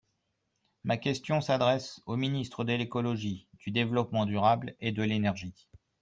Ma 0.83 0.97
question 0.97 1.41
s’adresse 1.41 2.01
au 2.07 2.15
Ministre 2.17 2.63
de 2.63 2.73
l’écologie, 2.73 3.47
du 3.63 3.69
développement 3.69 4.25
durable 4.25 4.75
et 4.79 4.91
de 4.91 5.03
l’énergie. 5.03 5.53